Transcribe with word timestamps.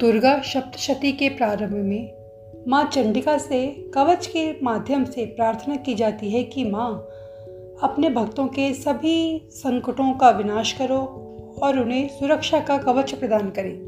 दुर्गा 0.00 0.40
सप्तशती 0.40 1.12
के 1.12 1.28
प्रारंभ 1.28 1.72
में 1.72 2.12
माँ 2.68 2.84
चंडिका 2.84 3.38
से 3.38 3.66
कवच 3.66 4.26
के 4.26 4.60
माध्यम 4.62 5.04
से 5.04 5.26
प्रार्थना 5.26 5.76
की 5.76 5.94
जाती 5.94 6.30
है 6.30 6.42
कि 6.42 6.64
माँ, 6.64 6.90
अपने 7.82 8.10
भक्तों 8.10 8.46
के 8.46 8.74
सभी 8.74 9.48
संकटों 9.50 10.12
का 10.12 10.30
विनाश 10.30 10.72
करो 10.72 10.98
और 11.62 11.78
उन्हें 11.78 12.08
सुरक्षा 12.08 12.60
का 12.60 12.78
कवच 12.78 13.14
प्रदान 13.14 13.50
करें। 13.50 13.78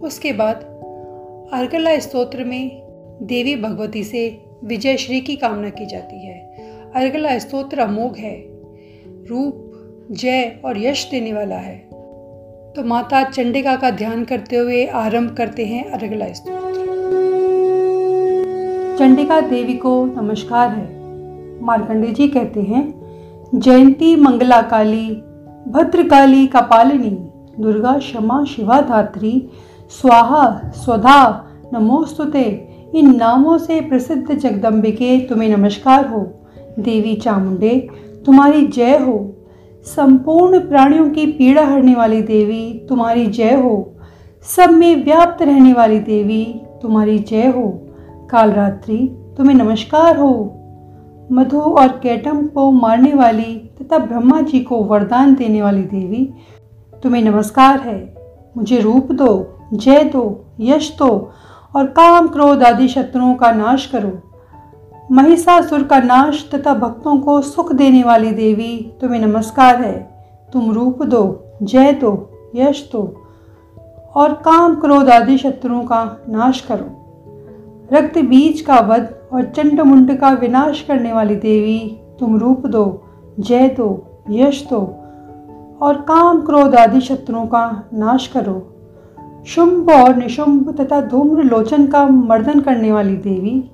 उसके 0.00 0.32
बाद 0.32 0.56
अर्गला 1.52 1.98
स्तोत्र 1.98 2.44
में 2.44 2.70
देवी 3.22 3.56
भगवती 3.56 4.04
से 4.04 4.44
विजय 4.64 4.96
श्री 4.96 5.20
की 5.20 5.36
कामना 5.36 5.70
की 5.70 5.86
जाती 5.86 6.26
है। 6.26 6.40
अर्गला 6.94 7.38
स्तोत्र 7.38 7.78
अमोघ 7.78 8.16
है। 8.16 8.44
रूप, 9.26 9.72
जय 10.10 10.60
और 10.64 10.78
यश 10.78 11.10
देने 11.10 11.32
वाला 11.32 11.56
है। 11.56 11.93
तो 12.76 12.84
माता 12.84 13.22
चंडिका 13.24 13.76
का 13.76 13.90
ध्यान 13.90 14.24
करते 14.24 14.56
हुए 14.56 14.86
आरंभ 14.86 15.34
करते 15.36 15.66
हैं 15.66 15.90
अरगला 15.90 16.26
स्तोत्र 16.32 16.72
चंडिका 18.98 19.40
देवी 19.40 19.74
को 19.74 20.06
नमस्कार 20.06 20.68
है। 20.68 20.86
मार्कंडे 21.64 22.06
जी 22.06 22.28
कहते 22.28 22.62
हैं, 22.62 22.82
जयंती 23.54 24.16
मंगला 24.16 24.62
काली 24.62 25.06
भद्रकाली 25.68 26.46
कपालिनी, 26.46 27.10
दुर्गा 27.62 27.98
क्षमा 27.98 28.44
शिवा 28.44 28.80
धात्री 28.80 29.48
स्वाहा 29.90 30.72
स्वधा, 30.74 31.44
नमोस्तुते, 31.72 32.68
इन 32.94 33.16
नामों 33.16 33.58
से 33.58 33.80
प्रसिद्ध 33.80 34.34
जगदम्बिके, 34.34 35.18
तुम्हें 35.20 35.56
नमस्कार 35.56 36.06
हो। 36.06 36.20
देवी 36.78 37.14
चामुंडे, 37.14 37.88
तुम्हारी 38.26 38.66
जय 38.66 38.98
हो। 38.98 39.36
संपूर्ण 39.84 40.58
प्राणियों 40.60 41.10
की 41.10 41.26
पीड़ा 41.26 41.64
हरने 41.66 41.94
वाली 41.94 42.22
देवी 42.22 42.86
तुम्हारी 42.88 43.26
जय 43.26 43.54
हो। 43.54 43.94
सब 44.42 44.70
में 44.70 45.04
व्याप्त 45.04 45.42
रहने 45.42 45.72
वाली 45.72 45.98
देवी 45.98 46.60
तुम्हारी 46.82 47.18
जय 47.18 47.46
हो। 47.46 47.68
कालरात्रि, 48.30 48.96
तुम्हें 49.36 49.56
नमस्कार 49.56 50.16
हो। 50.16 50.60
मधु 51.32 51.60
और 51.60 51.88
कैटम 51.88 52.46
को 52.46 52.70
मारने 52.70 53.12
वाली 53.14 53.70
तथा 53.80 53.98
ब्रह्मा 53.98 54.40
जी 54.40 54.60
को 54.60 54.82
वरदान 54.84 55.34
देने 55.34 55.62
वाली 55.62 55.82
देवी, 55.82 56.34
तुम्हें 57.02 57.22
नमस्कार 57.22 57.80
है। 57.80 58.14
मुझे 58.56 58.80
रूप 58.80 59.12
दो, 59.12 59.60
जय 59.72 60.04
दो, 60.04 60.44
यश 60.60 60.96
दो 60.98 61.30
और 61.76 61.86
काम 61.86 62.28
क्रोध 62.28 62.62
आदि 62.62 62.88
शत्रुओं 62.88 63.34
का 63.34 63.52
नाश 63.52 63.86
करो। 63.86 64.33
महिषासुर 65.12 65.82
का 65.82 65.98
नाश 65.98 66.50
तथा 66.54 66.74
भक्तों 66.74 67.16
को 67.18 67.40
सुख 67.40 67.72
देने 67.72 68.02
वाली 68.02 68.30
देवी 68.30 68.92
तुम्हें 69.00 69.20
नमस्कार 69.20 69.76
है। 69.76 70.10
तुम 70.52 70.70
रूप 70.70 71.02
दो, 71.02 71.44
जय 71.62 71.92
दो, 71.92 72.30
यश 72.54 72.88
दो 72.92 73.24
और 74.14 74.32
काम, 74.32 74.74
क्रोध 74.74 75.10
आदि 75.10 75.38
शत्रुओं 75.38 75.82
का 75.82 76.20
नाश 76.28 76.60
करो। 76.60 76.86
रक्त 77.92 78.18
बीज 78.18 78.60
का 78.60 78.78
वध 78.78 79.14
और 79.32 79.44
चंड 79.44 79.80
मुंड 79.80 80.18
का 80.18 80.30
विनाश 80.30 80.80
करने 80.80 81.12
वाली 81.12 81.36
देवी 81.36 82.00
तुम 82.20 82.36
रूप 82.36 82.66
दो, 82.66 83.02
जय 83.40 83.68
दो, 83.68 84.22
यश 84.30 84.66
दो 84.70 84.80
और 85.82 86.04
काम, 86.08 86.40
क्रोध 86.40 86.74
आदि 86.74 87.00
शत्रुओं 87.00 87.46
का 87.46 87.82
नाश 87.94 88.26
करो। 88.26 88.70
शुंभ 89.46 89.90
और 89.90 90.16
निशुंभ 90.16 90.80
तथा 90.80 91.00
धूम्र 91.00 91.42
लोचन 91.42 91.86
का 91.86 92.06
मर्दन 92.06 92.60
करने 92.60 92.92
वाली 92.92 93.16
देवी 93.16 93.70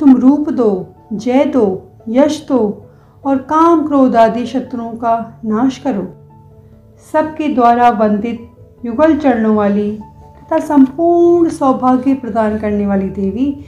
तुम 0.00 0.16
रूप 0.16 0.50
दो, 0.50 0.86
जय 1.12 1.44
दो, 1.44 1.82
यश 2.08 2.46
दो 2.48 2.86
और 3.26 3.36
काम 3.36 3.86
क्रोध 3.86 4.16
आदि 4.16 4.46
शत्रुओं 4.46 4.90
का 4.90 5.40
नाश 5.44 5.78
करो। 5.78 6.14
सबके 7.12 7.48
द्वारा 7.48 7.90
वंदित 7.90 8.50
युगल 8.84 9.16
चरणों 9.16 9.56
वाली 9.56 9.98
तथा 10.42 10.58
संपूर्ण 10.58 11.48
सौभाग्य 11.48 12.14
प्रदान 12.14 12.58
करने 12.58 12.86
वाली 12.86 13.08
देवी, 13.08 13.64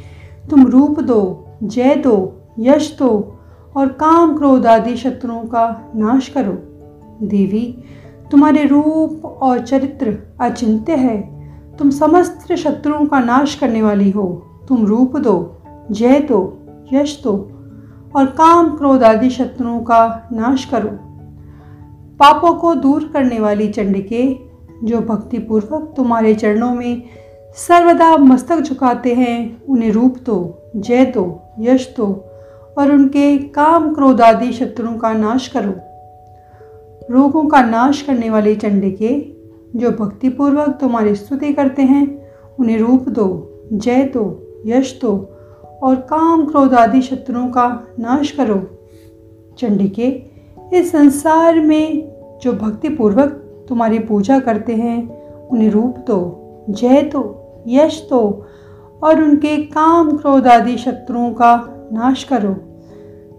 तुम 0.51 0.67
रूप 0.67 1.01
दो, 1.01 1.47
जय 1.63 1.95
दो, 1.95 2.41
यश 2.59 2.97
दो 2.99 3.39
और 3.77 3.89
काम 3.89 4.39
क्रोध 4.39 4.67
आदि 4.67 4.97
शत्रुओं 4.97 5.45
का 5.45 5.93
नाश 5.97 6.29
करो। 6.29 6.59
देवी, 7.27 7.85
तुम्हारे 8.31 8.65
रूप 8.65 9.27
और 9.27 9.59
चरित्र 9.59 10.19
अचिंत्य 10.41 10.95
है। 10.95 11.39
तुम 11.79 11.91
समस्त 11.91 12.53
शत्रुओं 12.53 13.07
का 13.07 13.21
नाश 13.21 13.55
करने 13.55 13.83
वाली 13.83 14.11
हो। 14.11 14.45
तुम 14.69 14.87
रूप 14.87 15.17
दो। 15.17 15.58
जय 15.91 16.21
दो 16.21 16.59
यश 16.93 17.21
दो 17.25 17.33
और 18.17 18.27
काम 18.27 18.77
क्रोध 18.77 19.03
आदि 19.03 19.31
शत्रुओं 19.31 19.81
का 19.81 20.29
नाश 20.33 20.65
करो। 20.65 20.89
पापों 22.19 22.55
को 22.55 22.75
दूर 22.75 23.11
करने 23.13 23.41
वाली 23.41 23.69
चंडिके, 23.69 24.37
जो 24.85 25.01
भक्तिपूर्वक 25.01 25.95
तुम्हारे 25.97 26.35
चरणों 26.35 26.75
में 26.75 27.03
सर्वदा 27.57 28.17
मस्तक 28.17 28.61
झुकाते 28.61 29.15
हैं, 29.15 29.63
उन्हें 29.63 29.93
रूप 29.93 30.17
दो 30.27 30.59
जय 30.77 31.05
दो 31.05 31.43
यश 31.59 31.95
दो 31.97 32.25
और 32.79 32.93
उनके 32.93 33.39
काम 33.39 33.95
क्रोध 33.95 34.21
आदि 34.21 34.53
शत्रुओं 34.53 34.97
का 34.99 35.13
नाश 35.13 35.49
करो। 35.49 35.75
रोगों 37.15 37.45
का 37.45 37.63
नाश 37.63 38.03
करने 38.03 38.31
वाले 38.31 38.55
चंडिके, 38.55 39.35
जो 39.77 39.91
भक्तिपूर्वक 39.91 40.69
तुम्हारी 40.69 41.15
स्तुति 41.15 41.53
करते 41.53 41.83
हैं, 41.83 42.29
उन्हें 42.61 42.79
रूप 42.79 43.09
दो, 43.09 43.53
जय 43.73 44.05
दो 44.05 44.49
यश 44.67 44.99
दो 45.03 45.35
और 45.83 45.97
काम 45.97 46.45
क्रोध 46.45 46.75
आदि 46.75 47.03
शत्रुओं 47.03 47.49
का 47.49 47.87
नाश 47.99 48.31
करो। 48.31 48.61
चंडिके, 49.59 50.23
इस 50.73 50.93
संसार 50.93 51.61
में 51.61 52.13
जो 52.43 52.53
भक्ति 52.53 52.89
पूर्वक 52.89 53.29
तुम्हारी 53.69 53.99
पूजा 53.99 54.39
करते 54.39 54.75
हैं, 54.75 55.09
उन्हें 55.49 55.71
रूप 55.71 55.97
दो, 55.99 56.21
जय 56.71 57.03
दो, 57.03 57.45
यश 57.69 58.07
दो 58.11 58.47
और 59.03 59.23
उनके 59.23 59.57
काम 59.57 60.17
क्रोध 60.17 60.47
आदि 60.47 60.77
शत्रुओं 60.77 61.31
का 61.31 61.69
नाश 61.93 62.25
करो। 62.25 62.57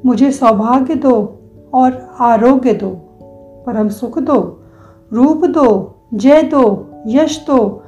मुझे 0.06 0.32
सौभाग्य 0.32 0.96
दो 0.96 1.40
और 1.74 2.16
आरोग्य 2.20 2.74
दो, 2.74 2.90
परम 3.68 3.90
सुख 3.90 4.20
दो, 4.20 4.64
रूप 5.14 5.46
दो, 5.46 5.96
जय 6.14 6.42
दो, 6.42 6.90
यश 7.08 7.46
दो, 7.48 7.84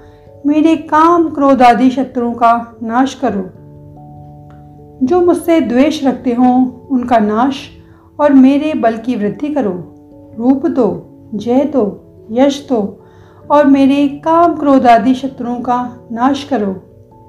मेरे 0.45 0.75
काम 0.75 1.29
क्रोध 1.29 1.61
आदि 1.61 1.89
शत्रुओं 1.89 2.33
का 2.33 2.77
नाश 2.83 3.13
करो। 3.13 3.60
जो 5.03 5.21
मुझसे 5.21 5.61
द्वेष 5.61 6.05
रखते 6.05 6.33
हों, 6.33 6.87
उनका 6.87 7.17
नाश 7.17 7.55
और 8.19 8.33
मेरे 8.33 8.73
बल 8.73 8.97
की 8.97 9.15
वृद्धि 9.15 9.47
करो। 9.47 9.95
रूप 10.37 10.65
दो, 10.65 11.07
जय 11.33 11.63
दो, 11.65 12.01
यश 12.31 12.67
दो 12.69 13.05
और 13.51 13.65
मेरे 13.65 14.07
काम 14.07 14.55
क्रोध 14.55 14.87
आदि 14.87 15.13
शत्रुओं 15.13 15.55
का 15.55 16.07
नाश 16.11 16.43
करो। 16.43 16.75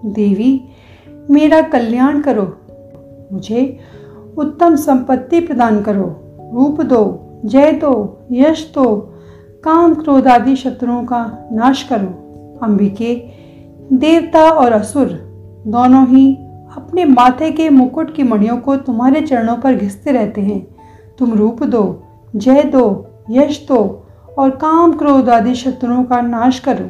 देवी, 0.04 0.64
मेरा 1.30 1.62
कल्याण 1.62 2.20
करो। 2.20 2.56
मुझे 3.32 3.78
उत्तम 4.38 4.76
संपत्ति 4.76 5.40
प्रदान 5.40 5.82
करो। 5.82 6.20
रूप 6.54 6.80
दो, 6.80 7.20
जय 7.44 7.72
दो, 7.72 8.18
यश 8.32 8.72
दो, 8.74 9.14
काम 9.64 9.94
क्रोध 9.94 10.28
आदि 10.28 10.56
शत्रुओं 10.56 11.04
का 11.04 11.48
नाश 11.52 11.82
करो। 11.82 12.22
अंबिके, 12.62 13.22
देवता 13.92 14.50
और 14.50 14.72
असुर, 14.72 15.06
दोनों 15.66 16.06
ही 16.06 16.38
अपने 16.76 17.04
माथे 17.04 17.50
के 17.50 17.70
मुकुट 17.70 18.14
की 18.14 18.22
मणियों 18.22 18.56
को 18.56 18.76
तुम्हारे 18.76 19.20
चरणों 19.20 19.56
पर 19.56 19.74
घिसते 19.74 20.12
रहते 20.12 20.40
हैं। 20.40 20.66
तुम 21.18 21.32
रूप 21.32 21.62
दो, 21.62 22.02
जय 22.36 22.62
दो, 22.62 23.06
यश 23.30 23.66
दो 23.68 24.06
और 24.38 24.50
काम 24.50 24.92
क्रोध 24.92 25.28
आदि 25.28 25.54
शत्रुओं 25.54 26.04
का 26.04 26.20
नाश 26.20 26.58
करो। 26.58 26.86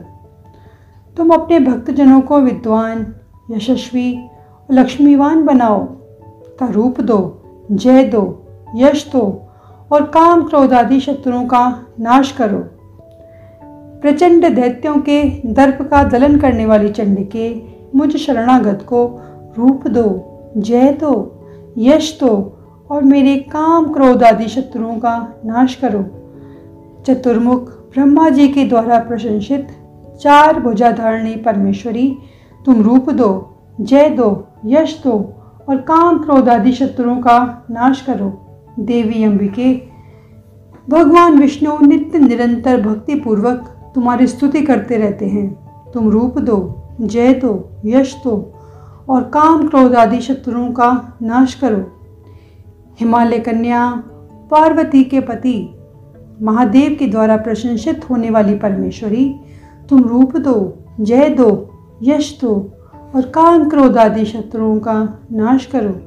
तुम 1.16 1.30
अपने 1.30 1.60
भक्तजनों 1.60 2.20
को 2.20 2.40
विद्वान, 2.40 3.14
यशस्वी 3.50 4.28
लक्ष्मीवान 4.70 5.44
बनाओ। 5.44 5.84
का 6.60 6.66
रूप 6.66 7.00
दो, 7.00 7.42
जय 7.72 8.04
दो, 8.04 8.42
यश 8.76 9.10
दो 9.12 9.42
और 9.92 10.02
काम 10.02 10.42
क्रोध 10.42 10.72
आदि 10.72 11.00
शत्रुओं 11.00 11.46
का 11.46 11.86
नाश 12.00 12.32
करो। 12.32 12.64
प्रचंड 14.00 14.54
दैत्यों 14.54 14.96
के 14.96 15.22
दर्प 15.46 15.88
का 15.90 16.04
दलन 16.04 16.36
करने 16.36 16.66
वाली 16.66 16.88
चंड 16.88 17.30
के 17.30 17.62
मुझ 17.94 18.16
शरणागत 18.16 18.82
को 18.82 19.20
रूप 19.58 19.86
दो, 19.86 20.04
जय 20.56 20.92
दो, 20.92 21.42
यश 21.78 22.18
दो 22.20 22.58
और 22.90 23.02
मेरे 23.02 23.36
काम 23.36 23.92
क्रोध 23.92 24.22
आदि 24.22 24.48
शत्रुओं 24.48 24.96
का 24.96 25.42
नाश 25.44 25.74
करो। 25.74 26.04
चतुर्मुख 27.06 27.60
ब्रह्मा 27.60 28.28
जी 28.28 28.48
के 28.48 28.64
द्वारा 28.64 28.98
प्रशंसित 28.98 29.68
चार 30.20 30.60
भुजाधारणी 30.60 31.36
परमेश्वरी, 31.36 32.18
तुम 32.66 32.82
रूप 32.82 33.10
दो, 33.10 33.56
जय 33.80 34.08
दो, 34.08 34.46
यश 34.66 35.00
दो 35.04 35.34
और 35.68 35.76
काम 35.76 36.18
क्रोध 36.18 36.48
आदि 36.48 36.72
शत्रुओं 36.72 37.16
का 37.16 37.66
नाश 37.70 38.00
करो। 38.00 38.46
देवी 38.80 39.24
अंबिके, 39.24 39.74
भगवान 40.90 41.38
विष्णु 41.38 41.86
नित्य 41.86 42.18
निरंतर 42.18 42.80
भक्ति 42.80 43.14
पूर्वक 43.14 43.76
तुम्हारी 43.94 44.26
स्तुति 44.26 44.62
करते 44.62 44.96
रहते 44.96 45.26
हैं। 45.26 45.46
तुम 45.94 46.08
रूप 46.08 46.38
दो, 46.38 46.82
जय 47.00 47.34
दो, 47.34 47.70
यश 47.84 48.14
दो 48.24 48.54
और 49.08 49.22
काम 49.22 49.68
क्रोध 49.68 49.94
आदि 49.94 50.20
शत्रुओं 50.20 50.72
का 50.72 51.18
नाश 51.22 51.54
करो। 51.54 51.98
हिमालय 53.00 53.38
कन्या, 53.38 54.02
पार्वती 54.50 55.04
के 55.04 55.20
पति, 55.20 55.74
महादेव 56.42 56.96
के 56.98 57.06
द्वारा 57.06 57.36
प्रशंसित 57.36 58.10
होने 58.10 58.30
वाली 58.30 58.54
परमेश्वरी, 58.54 59.34
तुम 59.88 60.02
रूप 60.02 60.36
दो, 60.36 60.78
जय 61.00 61.28
दो, 61.28 61.70
यश 62.02 62.38
दो 62.40 62.70
और 63.14 63.22
काम 63.22 63.68
क्रोध 63.68 63.96
आदि 63.96 64.24
शत्रुओं 64.24 64.78
का 64.78 65.18
नाश 65.32 65.66
करो। 65.66 66.00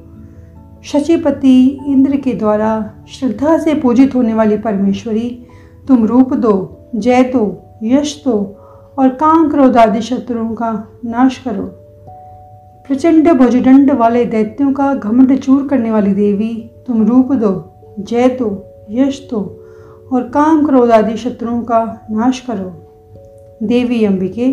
शचिपति 0.84 1.80
इंद्र 1.86 2.16
के 2.16 2.32
द्वारा 2.32 2.90
श्रद्धा 3.08 3.58
से 3.58 3.74
पूजित 3.74 4.14
होने 4.14 4.34
वाली 4.34 4.56
परमेश्वरी, 4.56 5.46
तुम 5.88 6.04
रूप 6.04 6.32
दो, 6.34 6.76
जय 6.94 7.22
दो, 7.22 7.62
यश 7.82 8.22
दो 8.24 8.56
और 8.98 9.08
काम 9.08 9.50
क्रोध 9.50 9.76
आदि 9.76 10.00
शत्रुओं 10.00 10.54
का 10.54 10.88
नाश 11.04 11.38
करो। 11.38 11.85
प्रचंड 12.88 13.32
भुजदंड 13.32 13.90
वाले 13.90 14.24
दैत्यों 14.24 14.72
का 14.72 14.94
घमंड 14.94 15.38
चूर 15.38 15.68
करने 15.68 15.90
वाली 15.90 16.14
देवी, 16.14 16.70
तुम 16.86 17.06
रूप 17.06 17.32
दो, 17.32 17.74
जय 17.98 18.28
दो 18.28 18.64
यश 18.90 19.28
दो 19.30 19.66
और 20.12 20.22
काम 20.22 20.66
क्रोध 20.66 20.90
आदि 20.90 21.16
शत्रुओं 21.16 21.62
का 21.62 22.06
नाश 22.10 22.40
करो। 22.40 22.70
देवी 23.66 24.04
अंबिके, 24.04 24.52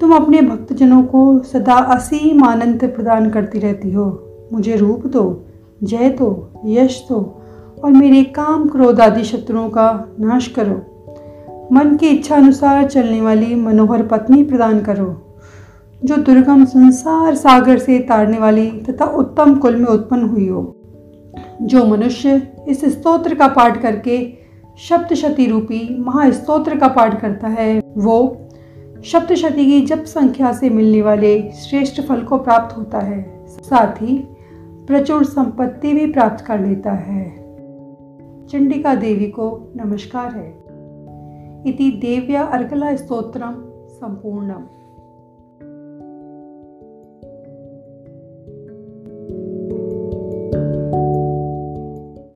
तुम 0.00 0.14
अपने 0.14 0.40
भक्तजनों 0.40 1.02
को 1.02 1.42
सदा 1.42 1.74
असीम 1.74 2.44
आनंद 2.44 2.84
प्रदान 2.84 3.30
करती 3.30 3.58
रहती 3.58 3.92
हो। 3.92 4.28
मुझे 4.52 4.76
रूप 4.76 5.06
दो, 5.06 5.44
जय 5.82 6.08
दो 6.08 6.50
यश 6.66 7.06
दो 7.08 7.42
और 7.84 7.90
मेरे 7.90 8.24
काम 8.24 8.68
क्रोध 8.68 9.00
आदि 9.00 9.24
शत्रुओं 9.24 9.68
का 9.68 10.08
नाश 10.20 10.48
करो। 10.48 10.82
मन 11.72 11.96
की 11.96 12.08
इच्छा 12.08 12.36
अनुसार 12.36 12.88
चलने 12.88 13.20
वाली 13.20 13.54
मनोहर 13.54 14.02
पत्नी 14.02 14.44
प्रदान 14.44 14.80
करो। 14.80 15.31
जो 16.04 16.16
दुर्गम 16.16 16.64
संसार 16.64 17.34
सागर 17.34 17.78
से 17.78 17.98
तारने 17.98 18.38
वाली 18.38 18.70
तथा 18.70 19.04
उत्तम 19.04 19.54
कुल 19.54 19.76
में 19.76 19.86
उत्पन्न 19.86 20.22
हुई 20.22 20.48
हो, 20.48 20.62
जो 21.62 21.84
मनुष्य 21.84 22.54
इस 22.68 22.84
स्तोत्र 22.84 23.34
का 23.34 23.48
पाठ 23.48 23.80
करके 23.82 24.34
शब्दशती 24.78 25.46
रूपी 25.46 25.96
महास्तोत्र 25.98 26.78
का 26.78 26.88
पाठ 26.88 27.20
करता 27.20 27.48
है, 27.48 27.82
वो 27.96 28.48
शब्दशती 29.04 29.66
की 29.66 29.80
जप 29.86 30.04
संख्या 30.04 30.52
से 30.52 30.70
मिलने 30.70 31.02
वाले 31.02 31.50
श्रेष्ठ 31.50 32.00
फल 32.00 32.22
को 32.22 32.38
प्राप्त 32.38 32.76
होता 32.76 32.98
है, 32.98 33.44
साथ 33.46 34.02
ही 34.02 34.18
प्रचुर 34.86 35.24
संपत्ति 35.24 35.92
भी 35.92 36.06
प्राप्त 36.06 36.44
कर 36.44 36.60
लेता 36.60 36.92
है। 36.92 37.24
चंडिका 38.48 38.94
देवी 38.94 39.26
को 39.26 39.72
नमस्कार 39.76 40.30
है। 40.30 40.50
इति 41.66 41.90
देव्या 42.00 42.42
अर्कला 42.42 42.96
स्तोत्रम 42.96 43.54
संपूर्णम। 43.90 44.62